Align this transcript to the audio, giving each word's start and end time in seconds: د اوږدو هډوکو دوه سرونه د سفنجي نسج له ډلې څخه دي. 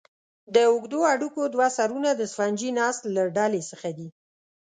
د 0.53 0.55
اوږدو 0.69 0.99
هډوکو 1.09 1.41
دوه 1.53 1.67
سرونه 1.77 2.09
د 2.15 2.21
سفنجي 2.31 2.69
نسج 2.79 3.03
له 3.15 3.23
ډلې 3.37 3.61
څخه 3.71 3.89
دي. 3.97 4.07